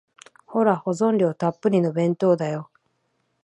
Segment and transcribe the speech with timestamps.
[0.47, 2.71] ほら、保存料たっぷりの弁当だよ。